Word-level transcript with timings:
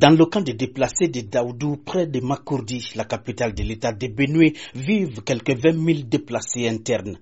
Dans 0.00 0.16
le 0.16 0.24
camp 0.24 0.40
de 0.40 0.52
déplacés 0.52 1.08
de 1.08 1.20
Daoudou, 1.20 1.76
près 1.76 2.06
de 2.06 2.20
Makourdi, 2.20 2.92
la 2.94 3.04
capitale 3.04 3.52
de 3.52 3.62
l'état 3.62 3.92
de 3.92 4.06
Benue, 4.06 4.54
vivent 4.74 5.22
quelques 5.22 5.54
20 5.54 5.72
000 5.74 5.98
déplacés 6.08 6.66
internes. 6.66 7.18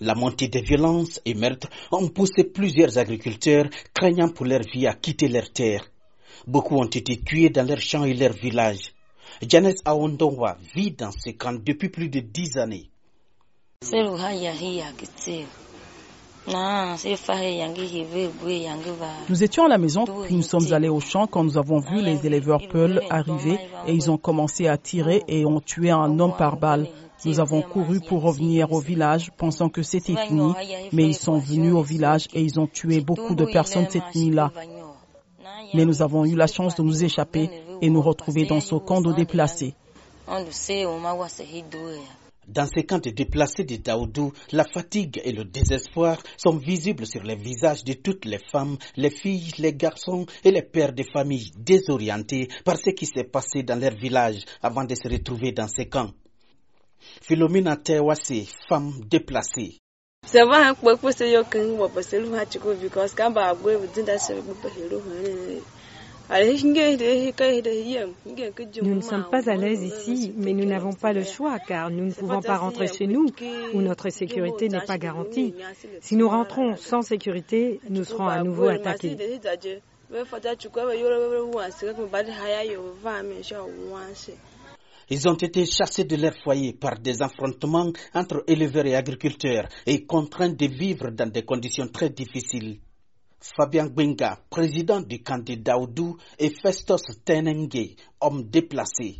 La 0.00 0.16
montée 0.16 0.48
des 0.48 0.62
violences 0.62 1.20
et 1.24 1.34
meurtres 1.34 1.68
ont 1.92 2.08
poussé 2.08 2.42
plusieurs 2.42 2.98
agriculteurs, 2.98 3.66
craignant 3.94 4.30
pour 4.30 4.46
leur 4.46 4.62
vie, 4.62 4.88
à 4.88 4.94
quitter 4.94 5.28
leurs 5.28 5.52
terres. 5.52 5.86
Beaucoup 6.48 6.74
ont 6.74 6.86
été 6.90 7.20
tués 7.20 7.50
dans 7.50 7.64
leurs 7.64 7.78
champs 7.78 8.04
et 8.04 8.14
leurs 8.14 8.32
villages. 8.32 8.92
Janes 9.46 9.72
Aondonwa 9.84 10.58
vit 10.74 10.90
dans 10.90 11.12
ce 11.12 11.30
camp 11.30 11.62
depuis 11.64 11.88
plus 11.88 12.08
de 12.08 12.18
dix 12.18 12.56
années. 12.56 12.90
Nous 19.28 19.42
étions 19.44 19.64
à 19.64 19.68
la 19.68 19.78
maison, 19.78 20.04
puis 20.24 20.34
nous 20.34 20.42
sommes 20.42 20.72
allés 20.72 20.88
au 20.88 20.98
champ 20.98 21.26
quand 21.28 21.44
nous 21.44 21.56
avons 21.56 21.78
vu 21.78 22.02
les 22.02 22.26
éleveurs 22.26 22.62
Peul 22.68 23.00
arriver 23.10 23.58
et 23.86 23.92
ils 23.92 24.10
ont 24.10 24.16
commencé 24.16 24.66
à 24.66 24.76
tirer 24.76 25.22
et 25.28 25.46
ont 25.46 25.60
tué 25.60 25.90
un 25.90 26.18
homme 26.18 26.34
par 26.36 26.56
balle. 26.56 26.88
Nous 27.24 27.38
avons 27.38 27.62
couru 27.62 28.00
pour 28.00 28.22
revenir 28.22 28.72
au 28.72 28.80
village 28.80 29.30
pensant 29.36 29.68
que 29.68 29.82
c'était 29.82 30.16
fini, 30.16 30.52
mais 30.92 31.04
ils 31.04 31.14
sont 31.14 31.38
venus 31.38 31.74
au 31.74 31.82
village 31.82 32.26
et 32.34 32.42
ils 32.42 32.58
ont 32.58 32.66
tué 32.66 33.00
beaucoup 33.00 33.36
de 33.36 33.44
personnes 33.44 33.86
cette 33.88 34.12
nuit-là. 34.16 34.50
Mais 35.74 35.84
nous 35.84 36.02
avons 36.02 36.24
eu 36.24 36.34
la 36.34 36.48
chance 36.48 36.74
de 36.74 36.82
nous 36.82 37.04
échapper 37.04 37.50
et 37.80 37.88
nous 37.88 38.02
retrouver 38.02 38.46
dans 38.46 38.60
ce 38.60 38.74
camp 38.74 39.00
de 39.00 39.12
déplacés. 39.12 39.74
Dans 42.48 42.66
ces 42.66 42.82
camps 42.84 42.98
de 42.98 43.10
déplacés 43.10 43.62
de 43.64 43.76
Daoudou, 43.76 44.32
la 44.50 44.64
fatigue 44.64 45.20
et 45.24 45.30
le 45.32 45.44
désespoir 45.44 46.20
sont 46.36 46.56
visibles 46.56 47.06
sur 47.06 47.22
les 47.22 47.36
visages 47.36 47.84
de 47.84 47.92
toutes 47.92 48.24
les 48.24 48.40
femmes, 48.50 48.76
les 48.96 49.10
filles, 49.10 49.52
les 49.58 49.72
garçons 49.72 50.26
et 50.42 50.50
les 50.50 50.62
pères 50.62 50.92
de 50.92 51.04
famille 51.04 51.52
désorientés 51.56 52.48
par 52.64 52.76
ce 52.78 52.90
qui 52.90 53.06
s'est 53.06 53.24
passé 53.24 53.62
dans 53.62 53.78
leur 53.80 53.94
village 53.94 54.44
avant 54.60 54.84
de 54.84 54.94
se 54.96 55.08
retrouver 55.08 55.52
dans 55.52 55.68
ces 55.68 55.86
camps. 55.88 56.10
Philomena 57.22 57.76
Tewase, 57.76 58.48
femme 58.68 58.92
déplacée. 59.08 59.78
Nous 68.82 68.94
ne 68.94 69.00
sommes 69.00 69.26
pas 69.30 69.50
à 69.50 69.56
l'aise 69.56 69.82
ici, 69.82 70.32
mais 70.36 70.52
nous 70.52 70.64
n'avons 70.64 70.92
pas 70.92 71.12
le 71.12 71.24
choix 71.24 71.58
car 71.58 71.90
nous 71.90 72.06
ne 72.06 72.12
pouvons 72.12 72.40
pas 72.40 72.56
rentrer 72.56 72.86
chez 72.88 73.06
nous 73.06 73.26
où 73.74 73.80
notre 73.80 74.08
sécurité 74.10 74.68
n'est 74.68 74.84
pas 74.84 74.98
garantie. 74.98 75.54
Si 76.00 76.16
nous 76.16 76.28
rentrons 76.28 76.76
sans 76.76 77.02
sécurité, 77.02 77.80
nous 77.90 78.04
serons 78.04 78.28
à 78.28 78.42
nouveau 78.42 78.68
attaqués. 78.68 79.16
Ils 85.10 85.28
ont 85.28 85.34
été 85.34 85.66
chassés 85.66 86.04
de 86.04 86.16
leur 86.16 86.34
foyer 86.34 86.72
par 86.72 86.98
des 86.98 87.20
affrontements 87.22 87.92
entre 88.14 88.44
éleveurs 88.46 88.86
et 88.86 88.94
agriculteurs 88.94 89.68
et 89.86 90.06
contraints 90.06 90.48
de 90.48 90.66
vivre 90.66 91.10
dans 91.10 91.28
des 91.30 91.42
conditions 91.44 91.88
très 91.88 92.08
difficiles. 92.10 92.78
Fabien 93.56 93.86
Gbenga, 93.86 94.38
président 94.50 95.00
du 95.00 95.22
camp 95.22 95.42
de 95.44 95.54
Daoudou, 95.56 96.16
et 96.38 96.50
Festos 96.50 97.02
Tenenge, 97.24 97.96
homme 98.20 98.44
déplacé. 98.44 99.16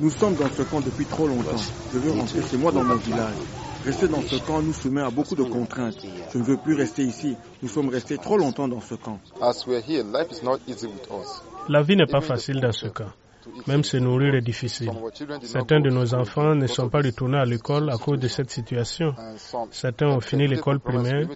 Nous 0.00 0.10
sommes 0.10 0.34
dans 0.36 0.48
ce 0.48 0.62
camp 0.62 0.80
depuis 0.80 1.04
trop 1.06 1.26
longtemps. 1.26 1.56
Je 1.92 1.98
veux 1.98 2.12
rentrer 2.12 2.40
chez 2.48 2.56
moi 2.56 2.70
dans 2.72 2.84
mon 2.84 2.94
village. 2.96 3.34
Rester 3.84 4.08
dans 4.08 4.22
ce 4.22 4.36
camp 4.36 4.62
nous 4.62 4.72
soumet 4.72 5.02
à 5.02 5.10
beaucoup 5.10 5.34
de 5.34 5.42
contraintes. 5.44 5.98
Je 6.32 6.38
ne 6.38 6.42
veux 6.44 6.56
plus 6.56 6.74
rester 6.74 7.02
ici. 7.02 7.36
Nous 7.62 7.68
sommes 7.68 7.88
restés 7.88 8.16
trop 8.18 8.36
longtemps 8.38 8.68
dans 8.68 8.80
ce 8.80 8.94
camp. 8.94 9.20
La 11.68 11.82
vie 11.82 11.96
n'est 11.96 12.06
pas 12.06 12.20
facile 12.20 12.60
dans 12.60 12.72
ce 12.72 12.86
camp. 12.86 13.10
Même 13.66 13.84
se 13.84 13.96
nourrir 13.96 14.34
est 14.34 14.40
difficile. 14.40 14.90
Certains 15.42 15.80
de 15.80 15.90
nos 15.90 16.14
enfants 16.14 16.54
ne 16.54 16.66
sont 16.66 16.88
pas 16.88 16.98
retournés 17.02 17.38
à 17.38 17.44
l'école 17.44 17.90
à 17.90 17.96
cause 17.96 18.18
de 18.18 18.28
cette 18.28 18.50
situation. 18.50 19.14
Certains 19.70 20.08
ont 20.08 20.20
fini 20.20 20.46
l'école 20.46 20.80
primaire, 20.80 21.26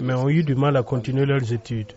mais 0.00 0.14
ont 0.14 0.28
eu 0.28 0.42
du 0.42 0.54
mal 0.54 0.76
à 0.76 0.82
continuer 0.82 1.26
leurs 1.26 1.52
études. 1.52 1.92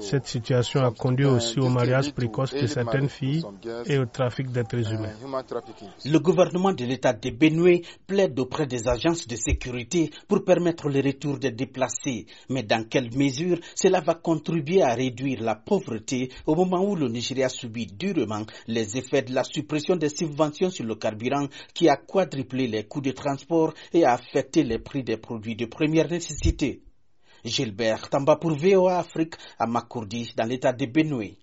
Cette 0.00 0.26
situation 0.26 0.80
a 0.82 0.90
conduit 0.90 1.24
aussi 1.24 1.58
au 1.60 1.68
mariage 1.68 2.12
précoce 2.12 2.52
de 2.52 2.66
certaines 2.66 3.08
filles 3.08 3.42
et 3.86 3.98
au 3.98 4.06
trafic 4.06 4.50
d'êtres 4.50 4.92
humains. 4.92 5.12
Le 6.04 6.18
gouvernement 6.18 6.72
de 6.72 6.84
l'État 6.84 7.12
de 7.12 7.30
Benue 7.30 7.82
plaide 8.06 8.38
auprès 8.38 8.66
des 8.66 8.86
agences 8.88 9.26
de 9.26 9.36
sécurité 9.36 10.10
pour 10.26 10.44
permettre 10.44 10.88
le 10.88 11.00
retour 11.00 11.38
des 11.38 11.52
déplacés. 11.52 12.26
Mais 12.50 12.62
dans 12.62 12.84
quelle 12.88 13.16
mesure 13.16 13.58
cela 13.74 14.00
va 14.00 14.14
contribuer 14.14 14.82
à 14.82 14.94
réduire 14.94 15.42
la 15.42 15.54
pauvreté 15.54 16.30
au 16.46 16.54
moment 16.54 16.84
où 16.84 16.94
le 16.94 17.08
Nigeria 17.08 17.48
subit 17.48 17.86
durement 17.86 18.44
les 18.66 18.96
effets 18.98 19.22
de 19.22 19.32
la 19.34 19.44
suppression 19.44 19.96
des 19.96 20.08
subventions 20.10 20.70
sur 20.70 20.84
le 20.84 20.96
carburant 20.96 21.46
qui 21.72 21.88
a 21.88 21.96
quadruplé 21.96 22.66
les 22.66 22.84
coûts 22.84 23.00
de 23.00 23.12
transport 23.12 23.72
et 23.92 24.04
a 24.04 24.12
affecté 24.14 24.62
les 24.64 24.78
prix 24.78 25.02
des 25.02 25.16
produits 25.16 25.56
de 25.56 25.66
première 25.66 26.08
nécessité? 26.10 26.82
Gilbert 27.44 28.10
Tamba 28.10 28.36
pour 28.36 28.52
VOA 28.52 28.98
Afrique 28.98 29.34
à 29.58 29.66
Makourdi 29.66 30.32
dans 30.36 30.44
l'état 30.44 30.72
de 30.72 30.86
Benue. 30.86 31.36